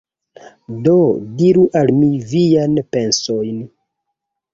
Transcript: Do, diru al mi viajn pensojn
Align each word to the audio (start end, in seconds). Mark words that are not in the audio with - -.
Do, 0.85 0.93
diru 1.41 1.65
al 1.81 1.91
mi 1.97 2.07
viajn 2.31 2.81
pensojn 2.97 3.61